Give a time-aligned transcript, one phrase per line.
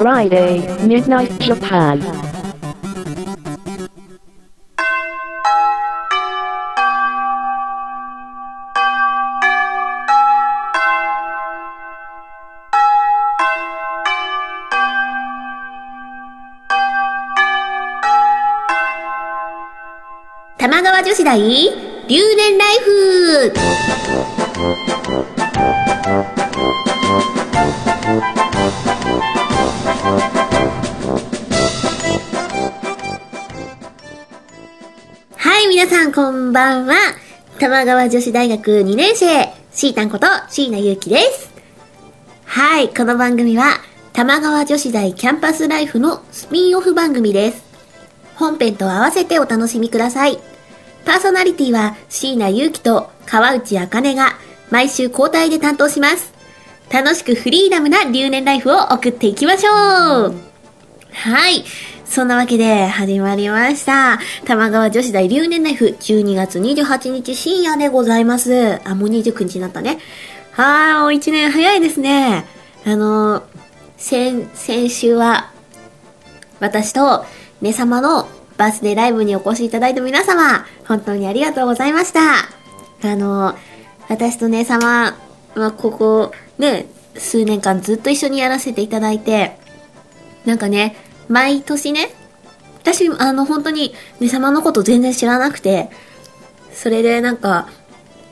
[0.00, 2.00] Friday, Midnight Japan.
[20.56, 21.36] 玉川女子大
[22.08, 23.52] 留年ライフ
[35.80, 36.94] 皆さんこんばんは。
[37.58, 41.50] 玉川女子大学2年生、シータンこと椎名ゆうきです。
[42.44, 43.78] はい、この番組は、
[44.12, 47.64] 玉川女子大キャンパスライフのスピンオフ番組です。
[48.34, 50.38] 本編と合わせてお楽しみください。
[51.06, 54.34] パーソナリティは椎名祐希と川内茜が
[54.70, 56.34] 毎週交代で担当します。
[56.92, 60.34] 楽しくフリーダムな留年ライフを送っていきましょう
[61.10, 61.64] はい。
[62.10, 64.18] そんなわけで始まりました。
[64.44, 68.80] 玉川女子大留年ライフ12月28日深夜でございます。
[68.84, 70.00] あ、もう29日になったね。
[70.50, 72.46] はーい、もう1年早いですね。
[72.84, 73.44] あの、
[73.96, 75.52] 先、先週は
[76.58, 77.24] 私と、
[77.60, 82.20] ね様のバースデーライブにお越しいただいた皆様、本当にありがとうございました。
[83.08, 83.54] あの、
[84.08, 85.16] 私とね様
[85.54, 89.60] はここ、ね、数年間ずっと一緒にやらせていただいて、
[90.44, 90.96] なんかね、
[91.30, 92.10] 毎年ね、
[92.82, 95.88] 私、あの、本当に、ね様のこと全然知らなくて、
[96.74, 97.68] それでなんか、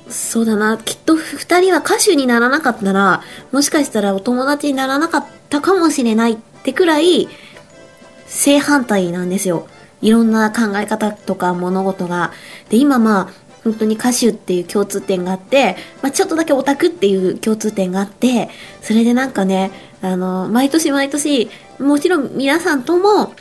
[0.08, 7.28] そうだな、きっと二人は歌手にならなかったら、もしかしたらお友達にならなかったかもしれないってくらい、
[8.26, 9.68] 正反対なんですよ。
[10.02, 12.32] いろんな考え方とか物事が。
[12.68, 13.28] で、今まあ、
[13.62, 18.48] 本当に歌手っていう共通点があって、まあちょっとだけオタクっていう共通点があって、
[18.82, 19.70] それでなんかね、
[20.02, 23.32] あの、毎年毎年、もちろん皆さんとも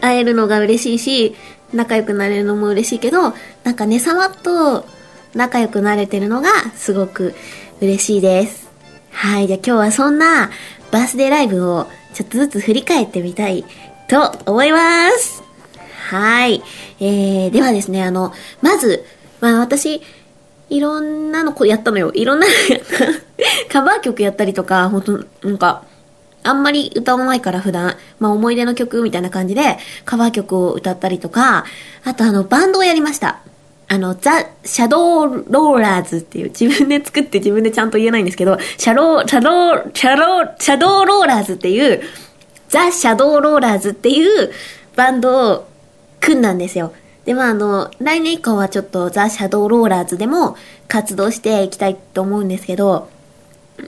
[0.00, 1.36] 会えるのが嬉しいし、
[1.72, 3.34] 仲良くなれるのも嬉しいけど、
[3.64, 4.86] なんかね、様と
[5.34, 7.34] 仲良くなれてるのがすごく
[7.80, 8.70] 嬉しいです。
[9.10, 9.46] はい。
[9.46, 10.50] じゃあ今日はそんな
[10.90, 13.64] バースデーライブをちょっとずつ振り返ってみたい
[14.08, 15.42] と思います。
[16.10, 16.62] はい。
[17.00, 18.32] えー、ではですね、あの、
[18.62, 19.04] まず、
[19.40, 20.00] まあ私、
[20.70, 22.12] いろんなのこうやったのよ。
[22.14, 23.25] いろんなのやった。
[23.76, 25.84] カバー曲やったりとか、ほんと、なんか、
[26.42, 29.76] あんまり歌わないから普段、まあ思い出の曲みたいな感じで
[30.06, 31.66] カバー曲を歌ったりとか、
[32.02, 33.40] あとあのバンドをやりました。
[33.88, 42.00] あの、ザ・シャドーローラーズっていう自分で作って自分でちゃんと言えないんですけど、シャロー、シャロー、シャロー、シャドーローラーズっていう、
[42.70, 44.50] ザ・シャドーローラーズっていう
[44.96, 45.68] バンドを
[46.20, 46.94] 組んだんですよ。
[47.26, 50.56] で、まああの、来年以降はちょっとザ・シャドーローラーズでも
[50.88, 53.14] 活動していきたいと思うんですけど、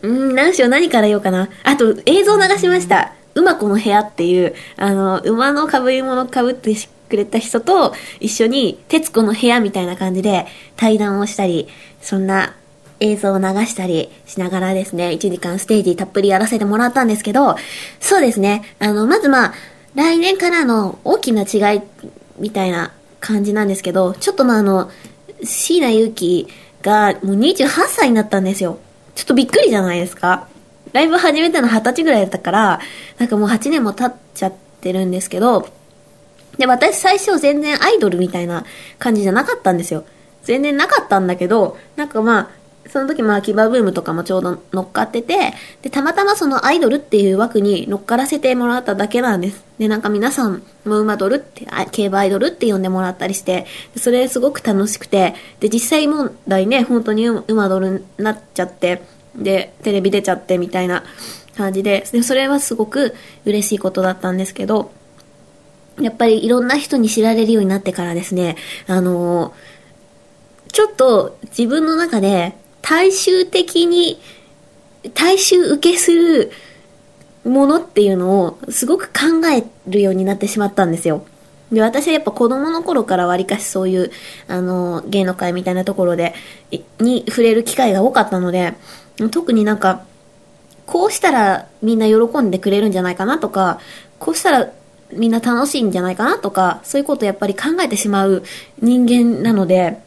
[0.03, 1.49] うん、何しよう、何から言おうかな。
[1.65, 3.13] あと、映像流しました。
[3.35, 6.75] 馬子の部屋っていう、あの、馬の被り物被って
[7.09, 10.47] くれた人と一緒に、徹子の部屋みたいな感じで
[10.77, 11.69] 対談をしたり、
[12.01, 12.55] そんな
[13.01, 17.57] 映像を流したりしながらですね、1時間ステージたっぷりやらせてもらったんですけど、
[18.01, 19.55] そうですね、あの、まずまあ、
[19.95, 21.83] 来年からの大きな違い
[22.39, 24.91] みたいな感じなんですけど、ちょっとまああの、
[25.43, 26.49] 椎名祐希
[26.83, 28.79] がもう28歳になったんですよ。
[29.19, 30.47] ちょっとびっくりじゃないですか
[30.93, 32.81] ライブ始めたの二十歳ぐらいだったから、
[33.19, 35.69] なんかもう8年も経っちゃってるんですけど、
[36.57, 38.65] で、私最初全然アイドルみたいな
[39.01, 40.05] 感じじゃなかったんですよ。
[40.45, 42.51] 全然なかったんだけど、なんかまあ、
[42.91, 49.63] その時まあキバブームとかもちょうど乗っかってて、で、たまたまそのアイドルっていう枠に乗っからせてもらっただけなんです。
[49.79, 53.67] で、なんか皆さんも馬ドルって、競馬アイドルって呼んでもらったりして、
[53.97, 59.03] それすごく楽しくて、で、実際問題ね、本当に馬ドルになっちゃって、
[59.37, 61.05] で、テレビ出ちゃってみたいな
[61.57, 64.91] 感じで、で、それはすごく嬉しいことだったんですけど、
[66.01, 68.57] やっぱりいろんな人に知られるようになってからですね、
[68.87, 69.79] あのー
[70.71, 74.21] ちょっと自分の中で大衆的に、
[75.15, 76.51] 大衆受けする
[77.45, 81.25] ものっていうのをすごく考えるようになってしまったんですよ。
[81.73, 84.11] で、私はやっぱ子供の頃からわりかしそういう、
[84.49, 86.35] あの、芸能界みたいなところで、
[86.99, 88.75] に触れる機会が多かったので、
[89.31, 90.05] 特になんか、
[90.87, 93.81] こうしたらみんな喜んでくれるんじゃないかなとか、
[94.19, 94.71] こうしたら
[95.13, 98.43] みんな楽しいんじゃないかなとか、そういうことをやっぱり考えてしまう
[98.81, 100.01] 人間なので、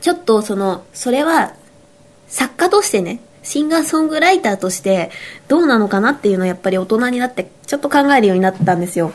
[0.00, 1.54] ちょっとその、それは
[2.28, 5.10] 作家としてね、シンガーソングライターとして
[5.48, 9.12] どうなのかなっていうのをやっぱり大人になってちょっと考えるようになったんですよ。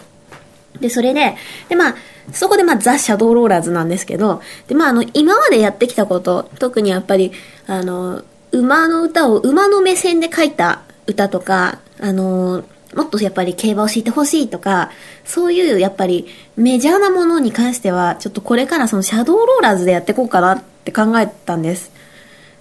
[0.79, 1.35] で、それで、
[1.69, 1.95] で、まあ、
[2.31, 7.31] そこでまあ、ザ・シャドーローラーズなんですけど、で、まあ、あの、今までやってきたこと、特にやっぱり、
[7.67, 12.63] あの、馬の歌を馬の目線で書いた歌とか、あの、
[12.95, 14.91] もっとやっぱり競馬を知ってほしいとか、
[15.25, 21.91] そういうやっぱりメジャーなものに関しては、ちょっとこれからそのシャドーローラーズでやっていこうかなって考えたんです。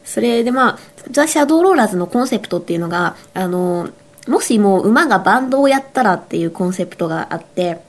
[0.04, 0.78] それでまあ、
[1.10, 3.90] ザ・シャドーローラーズのコンセプトっていうのが、あの、
[4.28, 7.80] もしも馬がバンドをやったらっていうコンセプトがあって、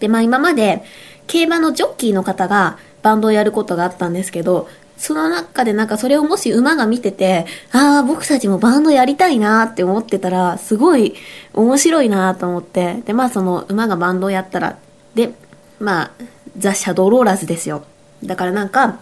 [0.00, 0.84] で、まあ今まで
[1.26, 11.14] 競馬のジョッキーの方がバンドをやることがあったんですけど、その中でなんかそれをもし馬が見てて、ああ、僕たちもバンドやりたいなって思ってたら、すごい
[11.52, 14.76] 面白いなと思って、で、まあその馬がバンドをやったら、
[15.14, 15.32] で、
[15.80, 16.10] まあ、
[16.56, 17.84] ザ・シャドーローラーズですよ。
[18.22, 18.98] だからなんか、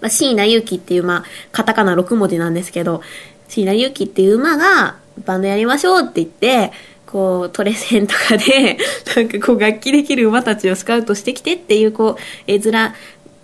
[0.00, 3.02] まあ、椎名祐希っていう、まあ、カタカナ6文字なんですけど、
[3.48, 6.72] 椎名祐希っていう馬が、バンドやりましょうって言って、
[7.06, 8.78] こう、トレセンとかで、
[9.16, 12.92] なんかこう、楽器できる馬たちをスカウトしてきてっていう、こう、絵面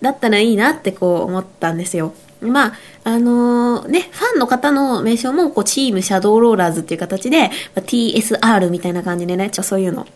[0.00, 2.14] だったらいいなってこう思ったんですよ。
[2.40, 2.72] まあ、
[3.04, 10.06] あのーね、ファンの方の名称も、こう、チームシャドーローラーズっていう形で、まあ TSR みたいな感じでね、ちょ、そういうの。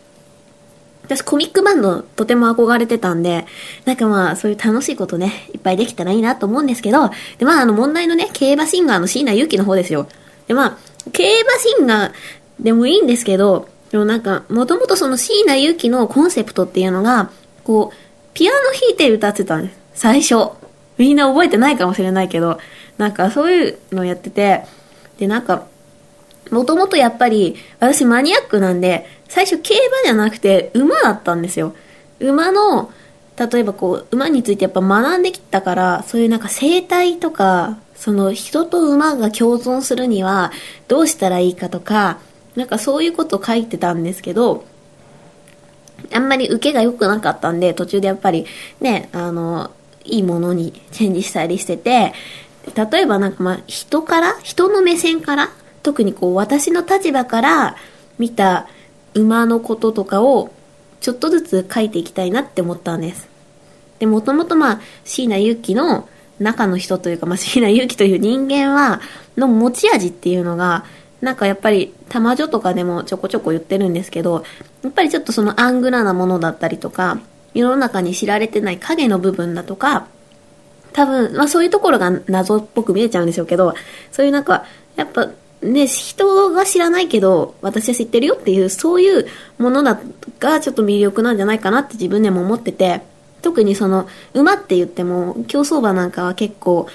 [1.17, 3.47] 私コミックバンドとても憧れてたんで、
[3.85, 10.09] なんかまあそういう楽しいことね、いっぱいできたらいいなと思うんですけど、でまああの問題のね、競馬シンガーの椎名祐希の方ですよ。
[10.47, 10.79] でまあ、
[11.13, 12.13] 競馬シンガー
[12.63, 17.31] でもいいんですけど、でもなんか、もともとその椎名祐希のコンセプトっていうのが、
[17.65, 17.97] こう、
[18.35, 19.79] ピアノ弾いて歌ってたんです。
[19.95, 20.51] 最初。
[20.99, 22.59] みんな覚えてないかもしれないけど、
[22.99, 24.65] なんかそういうのやってて、
[25.19, 25.67] でなんか、
[26.51, 31.75] もともとやっぱり、私マニアックなんで、最初競馬じゃなくて馬だったんですよ。
[32.19, 32.91] 馬の、
[33.37, 40.53] 例えばこう、馬についてやっぱ学んできたから、そういうなんか生態とか、その人と馬が共存するには
[40.89, 42.19] どうしたらいいかとか、
[42.57, 44.65] なんかそういうことを書いてたんですけど、
[46.13, 48.47] あんまり受けが良くなかったんで、途中でやっぱり
[48.81, 49.71] ね、あの、
[50.05, 52.13] いいものにチェンジしたりしてて、
[52.75, 55.51] 例えばなんかまあ人から、人の目線から、
[55.83, 57.77] 特にこう私の立場から
[58.19, 58.69] 見た
[59.15, 60.53] 馬のこととかを
[61.01, 63.29] ちょっとずつ書いていきたいなって思ったんです。
[63.99, 69.01] で、もともとまあ椎名祐希の中の人というか、まあ椎名祐希という人間は、
[69.37, 70.85] の持ち味っていうのが、
[71.21, 74.45] なんかやっぱり、玉女とかでもちょこちょこ言ってるんですけど、
[74.83, 77.21] やっぱりちょっとそのアングラなものだったりとか、
[77.53, 80.07] 世の中に知られてない影の部分だとか、
[80.93, 83.75] 多分、まあそういうところが謎っぽく見えちゃうんでしょうけど、
[84.11, 84.65] そういうなんか、
[84.97, 85.31] やっぱ
[85.63, 89.27] ね、人が知らないけど、私は知ってるよっていう、そういう
[89.59, 90.01] ものだ
[90.39, 93.03] がちょっと魅力なんじゃないかなって自分でも思ってて、
[93.43, 96.89] 特にその、馬って言っても、競走馬なんかは結構、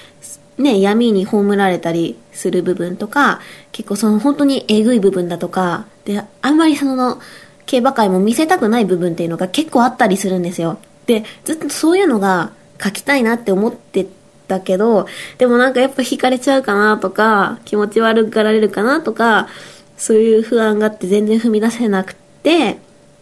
[0.58, 3.40] ね、闇に葬られたりする部分とか、
[3.72, 7.20] 結構その本当にえぐい部分だとか、で、あんまりその、
[7.66, 10.78] 競馬界も見せたくない部分っていうのが結構あったりするんですよ。
[11.06, 12.52] で、ずっとそういうのが
[12.82, 14.06] 書きたいなって思って
[14.46, 15.06] たけど、
[15.38, 19.48] でもなんかやっぱ惹かれちゃうかなとか、気持ち悪がられるかなとか、
[19.96, 22.78] そういう不安があって全然踏み出せなくて、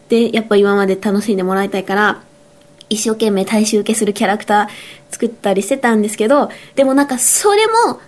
[0.09, 2.23] で、やっぱ今まで楽しんでもらいたいから、
[2.91, 4.69] 一生懸命大衆受けするキャラクター
[5.11, 8.01] 作ったりしてたんですけど、でもなんかそれも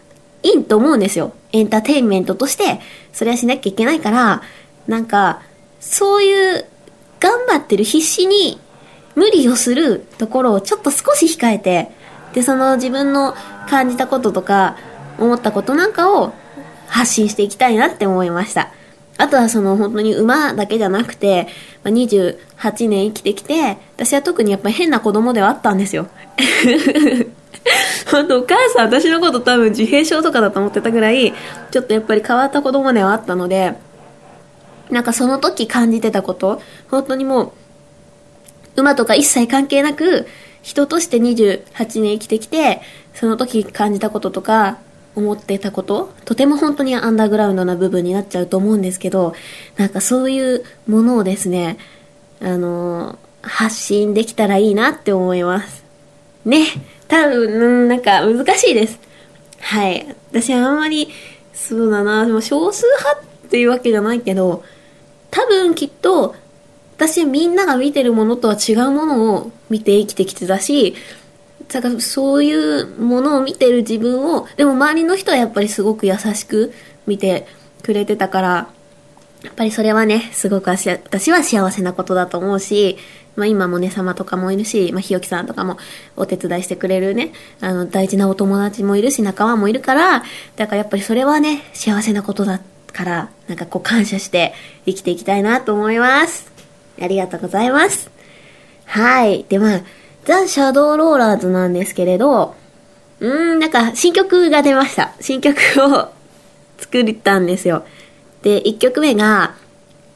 [0.42, 1.32] いいと思うんですよ。
[1.52, 2.80] エンターテインメントとして、
[3.12, 4.42] それはしなきゃいけないから、
[4.86, 5.40] なんか、
[5.80, 6.64] そういう
[7.20, 8.60] 頑張ってる必死に
[9.14, 11.90] 無理をするところをちょっと少し控えて、
[12.36, 13.34] で、その自分の
[13.66, 14.76] 感じたこととか
[15.18, 16.34] 思ったことなんかを
[16.86, 18.70] 発信していきたいなって思いました。
[19.16, 21.48] あとはその本当に馬だけじゃなくて、
[21.82, 22.36] ま28
[22.90, 26.08] 年生きてきて、私は特にやっぱ変な子供ではあったんですよ。
[28.12, 31.32] 本当お母さん私のこと多分自閉症とかだと思ってたぐらい、
[31.70, 33.72] ちょっとやっぱり変わった子供ではあったので、
[34.90, 37.52] なんかその時感じてたこと、本当にもう、
[38.76, 40.26] 馬とか一切関係なく、
[40.66, 42.80] 人として28年生きてきて、
[43.14, 44.78] その時感じたこととか、
[45.14, 49.34] 思ってたこと、とても本当にアンダーグラウンドな部分になっちゃうと思うんですけど、
[49.76, 51.78] なんかそういうものをですね、
[52.40, 53.16] あのー
[53.48, 55.84] 発信できたらいいなって思います。
[56.44, 56.66] ね。
[57.06, 58.98] 多分、なんか難しいです。
[59.60, 60.04] はい。
[60.32, 61.08] 私あんまり、
[61.54, 64.64] そうだな、でも少数派っていうわけじゃないけど、
[65.30, 66.34] 多分きっと、
[66.96, 70.94] 私みんなが見てるものとは違うものを見て生きてきてたし、
[71.68, 76.72] だからそういうものを見てる自分を、でも周りの人はやっぱりすごく優しく
[77.06, 77.46] 見て
[77.82, 78.68] くれてたから、
[79.42, 82.98] やっぱりそれはね、すごく私は幸せなことだと思うし、
[83.36, 85.76] まあ今もね様とかもいるし、まあひよきさんとかも
[86.16, 90.24] お手伝いしてくれるね、あの大事なお友達もいるし仲間もいるから、
[90.56, 92.60] だからやっぱりそれはね、幸せなことだ
[92.92, 94.54] から、なんかこう感謝して
[94.86, 96.50] 生きていきたいなと思います。
[97.00, 98.15] ありがとうございます。
[98.86, 99.44] はい。
[99.48, 99.80] で、まあ、
[100.24, 102.54] ザ・シャドーローラーズなんですけれど、
[103.20, 105.12] うーん、なんか新曲が出ました。
[105.20, 106.08] 新曲を
[106.78, 107.84] 作ったんですよ。
[108.42, 109.54] で、1曲目が、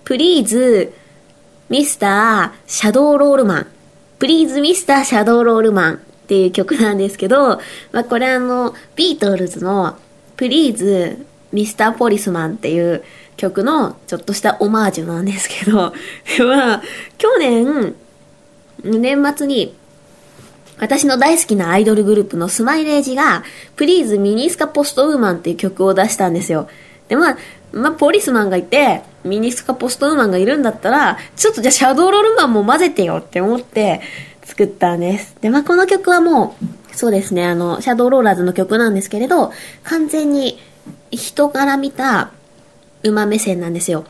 [0.05, 0.93] プリーズ、
[1.69, 3.67] ミスター、シャドーロールマン。
[4.19, 7.61] プリーズミスターシャドーロールマンっていう曲なんですけど、
[7.93, 9.97] まあこれあの、ビートルズの
[10.37, 13.03] プリーズミスターポリスマンっていう
[13.37, 15.93] 曲のちょっとしたオマージュなんですけど、
[16.47, 16.83] まあ、
[17.19, 17.95] 去年、
[18.85, 19.75] 年末に
[20.81, 23.45] 私の大好きなアイドルグループのスマイレージが、
[23.77, 26.69] プリーズミニスカポストウーマンっていう曲を出したんですよ。
[27.09, 27.37] で、まあ、
[27.73, 34.01] まあ、ポリスマンがいて、ミニスカポストウーマンがいるんだったら、ちょっとじゃあシャドーロールマンも混ぜてよって思って
[34.43, 35.37] 作ったんです。
[35.43, 36.57] で、まあ、この曲はも
[36.93, 39.53] う、そうですね、あの、シャドーローラーズの曲なんですけれど、
[39.85, 40.59] 完全に
[41.11, 42.31] 人から見た
[43.03, 44.07] 馬目線なんですよ。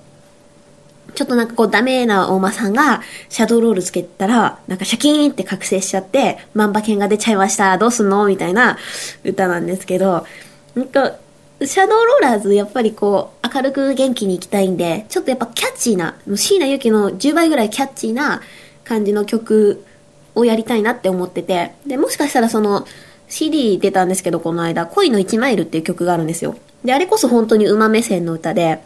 [1.14, 8.79] ちょっとなんかこうダメな大間さんがシャドーロールつけたら、なんかシャキーンって覚醒しちゃって、万馬券が出ちゃいました、どうすんのみたいな
[9.25, 10.26] 歌なんですけど、
[10.75, 11.17] なんか、
[11.62, 18.40] シャドーローラーズやっぱりこう明るく元気に行きたいんで、ちょっとやっぱキャッチーな、椎名ゆきの10倍ぐらいキャッチーな
[18.85, 19.85] 感じの曲
[20.35, 22.87] をやりたいなって思ってて、で、もしかしたらその
[23.29, 26.57] CD 出たんですけど、この間、恋の1マイルっていう曲があるんですよ。
[26.85, 28.81] で、あれこそ本当に馬目線の歌で、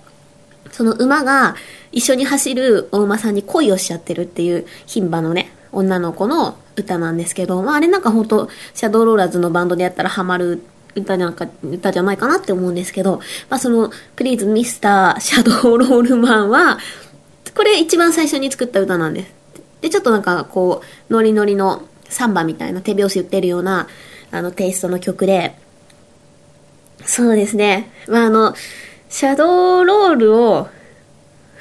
[0.72, 1.54] その馬が
[1.94, 10.64] 一緒に走るお馬さんに恋をしちゃってるっていう牝馬のね、女の子の歌なんですけど、まああれなんか本当シャドーローラーズのバンドでやったらハマる
[10.96, 16.78] 歌なんか、歌じゃないかなって思うんですけど、まあその、プリーズミスターシャドーロールマンは、
[17.54, 19.32] これ一番最初に作った歌なんです。
[19.80, 23.86] で、ちょっとなんかこう、ノリノリのサンバみたいな手拍子言ってるような、
[24.32, 25.54] あのテイストの曲で、
[27.06, 27.90] そうですね。
[28.08, 28.54] まああの、
[29.08, 30.68] シャドーロールを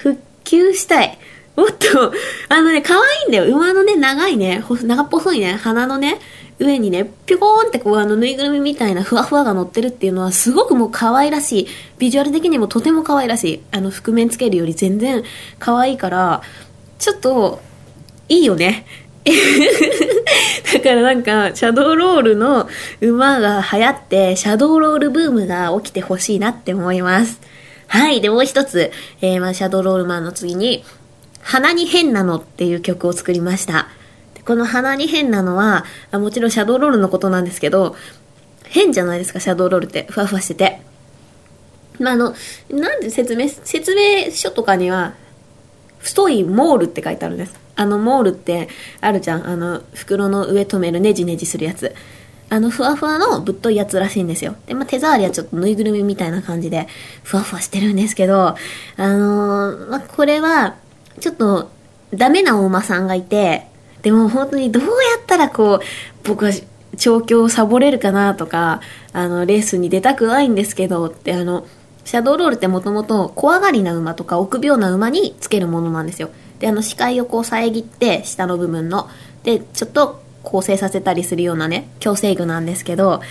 [0.03, 1.17] 復旧したい。
[1.55, 2.11] もっと、
[2.49, 3.45] あのね、可愛いんだよ。
[3.55, 6.19] 馬のね、長いね、長っぽいね、鼻のね、
[6.59, 11.67] 上にね、ぴょこーんってこう、あの、ぬいぐるみみたいなふわふわが乗ってるっていうのは、すごくもう可愛らしい。
[11.99, 13.63] ビジュアル的にもとても可愛らしい。
[13.71, 15.23] あの、覆面つけるより全然
[15.57, 16.41] 可愛いから、
[16.99, 17.61] ちょっと、
[18.27, 18.85] いいよね。
[20.73, 22.67] だからなんか、シャドーロールの
[22.99, 27.52] 馬が流行って、シャドーロールブームが起きてほしいなって思います。
[27.93, 28.21] はい。
[28.21, 30.83] で、もう一つ、えー、まあ、シャドーロールマンの次に、
[31.43, 33.87] 鼻に変なのっていう曲を作りました。
[34.45, 37.95] この鼻に変なのは、もちろんシャドーロールのことなんですけど、
[38.65, 40.07] 変じゃないですか、シャドーロールって。
[40.09, 40.81] ふわふわしてて。
[41.99, 42.33] まあ、あの、
[42.71, 45.13] なんで説明、説明書とかには、
[45.99, 47.53] 太いモールって書いてあるんです。
[47.75, 48.69] あのモールって
[49.01, 49.47] あるじゃん。
[49.47, 51.93] あの、袋の上止めるネジネジするやつ。
[52.49, 54.55] あの、ふわふわのぶっといやつらしいんですよ。
[54.67, 56.87] で、まあ、手触りはちょっとぬいぐるみみたいな感じで、
[57.23, 58.55] ふわふわしてるんですけど、あ
[58.97, 60.75] のー、まあ、これは、
[61.19, 61.69] ちょっと、
[62.13, 63.67] ダメなお馬さんがいて、
[64.03, 64.89] でも本当にどうや
[65.21, 66.51] ったらこう、僕は
[66.97, 68.81] 調教をサボれるかなとか、
[69.13, 71.65] あの、レースに出たくないんですけど、ってあの、
[72.05, 76.29] シャドーロールってもともと怖がりな馬とか臆病な馬につけるものなんですよ。
[76.59, 79.09] で、あの視界をこう遮って、下の部分の。
[79.43, 83.21] で、ちょっと構成させたりするようなね、矯正具なんですけど、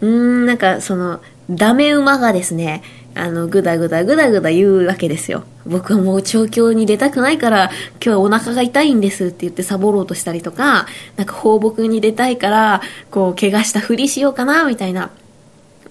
[0.00, 2.82] うーん、なんかその、ダメ馬がですね、
[3.14, 5.44] あの、ぐだぐだぐだぐだ言うわけですよ。
[5.66, 10.86] 僕はもう調教に出たくないから、今日はお腹が痛いんですって言ってサボろうとしたりとか、
[11.16, 15.10] なんか放牧に出たいから、こう、怪我したふりしようかな、みたいな。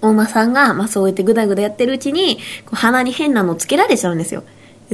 [0.02, 4.44] お馬さんが、まあそうやってぐだぐだやってるうちに、こう鼻に変なのつけられちゃうんですよ。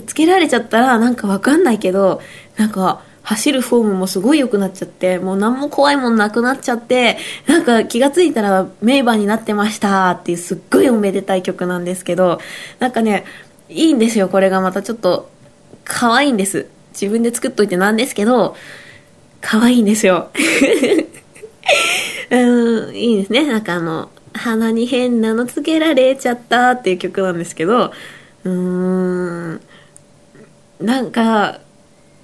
[0.08, 2.22] つけられちゃったら、なんかわかんないけど、
[2.58, 12.40] なんか、走るフォームもすごい良くなっちゃって、もう何も怖いもんなくなっちゃって、なんか気がついたら名馬になってましたっていうすっごいおめでたい曲なんですけど、
[12.80, 13.26] なんかね、
[13.70, 15.30] いいんですよ、これがまたちょっと、
[15.86, 16.68] 可愛いんです。
[16.94, 18.56] 自分で作っといてなんですけど、
[19.42, 20.30] 可愛いんですよ。
[22.30, 23.48] うん、いいですね。
[23.48, 27.92] なんかあの、鼻に変なのつけられちゃったっていう曲なんですけど、
[28.44, 29.62] うーん、
[30.82, 31.60] なんか、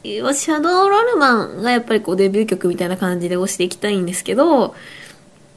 [0.04, 4.76] シャドーロールマンがやっぱりこうデビュー曲みたいな感じで押していきたいんですけど、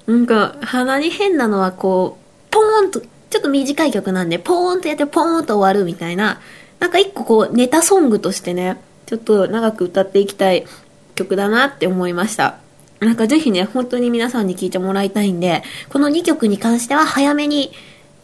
[0.06, 6.40] なんか鼻に変なのはこう、ポーンと、ちょっと短い曲なんで、ポーンとやってポーンと終わるみたいな、
[6.80, 10.66] なんか一個こうネタソングとしてね、ちょっと長く歌っていきたい
[11.14, 12.56] 曲だなって思いました。
[12.98, 17.72] なんかぜひね、本当に皆さんに聴いてもらいたいんで、この2曲に関しては早めに、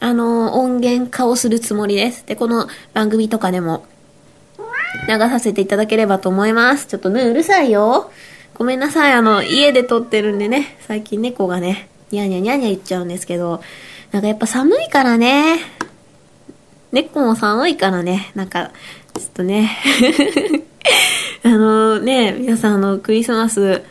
[0.01, 2.25] あの、音源化をするつもりです。
[2.25, 3.85] で、この番組とかでも
[5.07, 6.87] 流させていただければと思います。
[6.87, 8.11] ちょっとね、うるさいよ。
[8.55, 9.13] ごめんなさい。
[9.13, 13.61] あの、家で撮ってるんでね、最近猫がね、ニャーニャーニャニャー言っちゃうんですけど、
[14.11, 15.59] なんかやっぱ寒いからね、
[16.91, 18.71] 猫も寒いからね、なんか、
[19.13, 19.77] ちょっとね、
[21.43, 23.83] あのね、皆さんあの、クリスマス、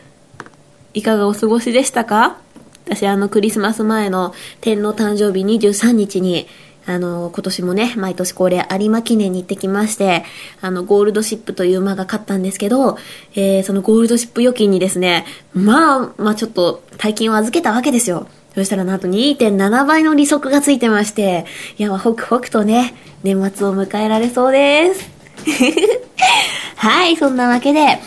[0.93, 2.37] いかがお過ごしでしたか？
[2.85, 6.47] 私あの、クリスマス前の天皇誕生日23日に、
[6.89, 10.23] あの、今年もね、毎年恒例有馬記念に行ってきまして、
[10.59, 12.97] あの、ゴールドシップという馬が勝ったんですけど、
[13.35, 18.27] えー、そのゴールドシップ預金にですね、まあ、まあちょっと大金を預けたわけですよ。
[18.55, 21.45] そしたらなんと2.7倍の利息がついてまして、
[21.77, 25.11] いや、ホクホクとね、年末を迎えられそうです。
[26.75, 27.99] はい、そんなわけで、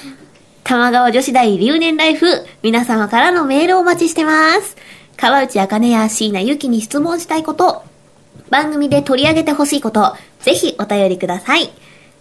[0.65, 2.27] 玉川女子大留年ライフ、
[2.63, 4.77] 皆様からのメールをお待ちしてます。
[5.17, 7.85] 川内茜や椎名ゆきに質問したいこと、
[8.53, 11.71] 番組で取り上げてほしいこと、ぜひお便りください。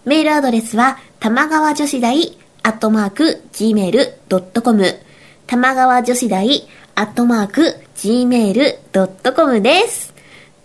[0.06, 4.98] メールアドレスは、玉川女子大、アットマーク、gmail.com、
[5.46, 10.14] 玉川女子大、アットマーク、gmail.com です。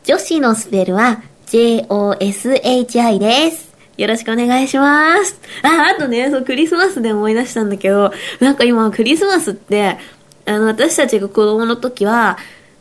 [0.05, 3.75] 女子のスペルは、joshi です。
[3.97, 5.37] よろしくお願いします。
[5.63, 9.97] あ、あとね、そう、クリスマスで思い出したんだけど、なんか今、クリスマスって、
[10.45, 12.37] あの、私たちが子供の時は、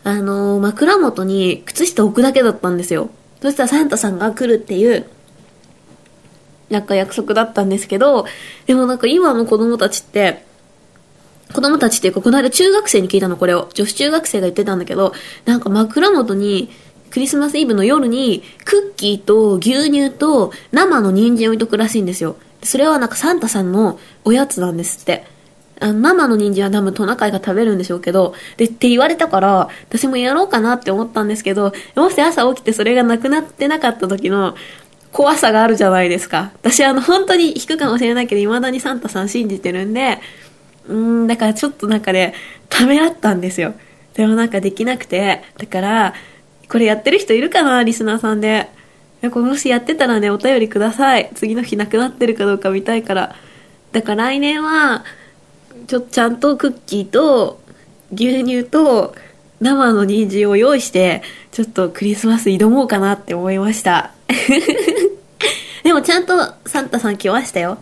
[0.07, 3.11] あの、枕元に靴下置くだけだったんですよ。
[3.43, 5.05] そしたらサンタさんが来るっていう、
[6.71, 8.25] なんか約束だったんですけど、
[8.67, 10.45] でもなんか今の子供たちって、
[11.53, 13.69] 子供たちっていうか、この間中学生に聞いたの、これを。
[13.75, 15.13] 女子中学生が言ってたんだけど、
[15.45, 16.71] なんか枕元に、
[17.11, 22.37] クリスマスイブの夜に、クッキーと牛乳と生の人参置いとくらしいんですよ。
[22.63, 25.25] それはなんかサンタさんのおやつなんですって。
[25.81, 34.57] あの生の人参は多分トナカイが食べるんでしょうけど、で、って言われたから、私もやろうかなって思ったんですけど、もし朝起きてそれがなくなってなかった時の
[35.13, 36.53] 怖さがあるじゃないですか。
[36.55, 40.19] 私あの本当に引くかもしれないけど、未だにサンタさん信じてるんで、
[40.89, 42.35] うん、だからちょっとなんかね、
[42.69, 43.75] ためらったんですよ。
[44.15, 46.15] でもなんかできなくて、だから、
[46.71, 48.75] これやってる人いるかなリスナーさんで。
[49.23, 51.31] もしやってたらね、お便りください。
[51.35, 53.35] 次の日なくなってるかどうか見たいから。
[53.91, 55.05] だから来年は、
[55.87, 57.61] ちょ、ちゃんとクッキーと、
[58.13, 59.15] 牛乳と、
[59.61, 64.13] 生の人参を用意して、ちょっとクリスマス挑もうかなって思いました。
[65.83, 67.79] でもちゃんとサンタさん来ましたよ。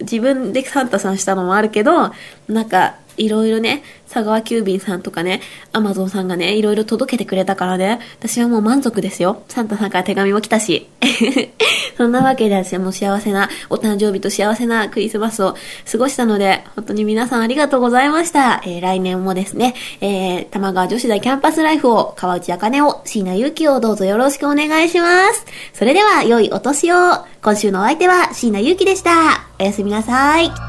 [0.00, 2.12] 自分でサンタさんしたのもあるけど、
[2.48, 5.40] なんか、いろいろね、佐川急便さんとかね、
[5.72, 9.42] アマゾンさんがね、いろいろ届けてくれたからね、私はもう満足ですよ。
[9.48, 10.88] サンタさんから手紙も来たし。
[11.96, 15.56] そんなわけで私はもう幸せな、お誕生日と幸せなクリスマスを
[15.90, 18.62] 過ごしたので、本当に皆さんありがとうございました。
[18.64, 25.44] えー来年もですね、えー、玉川女子大キャンパスライフを、川内茜を、椎名ゆきをどうぞよろしくお願いします。
[25.74, 26.96] それでは、良いお年を。
[27.42, 29.46] 今週のお相手は椎名ゆきでした。
[29.58, 30.67] おやすみなさい。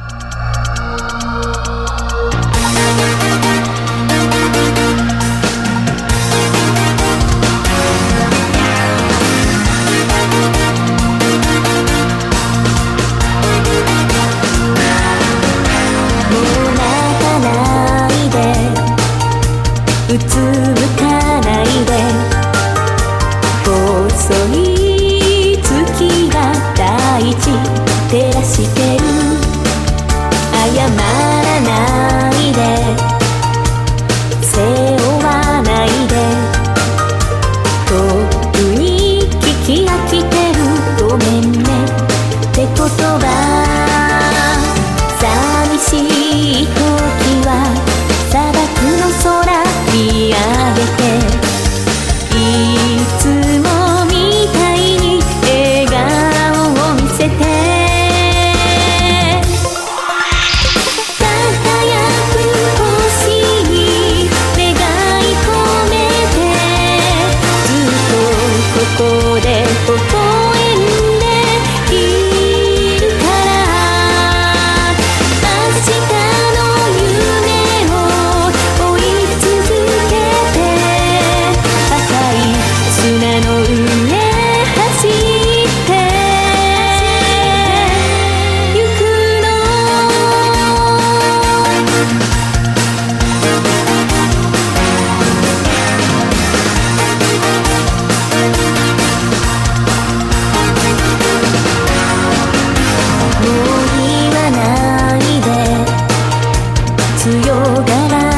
[107.29, 108.28] 強がら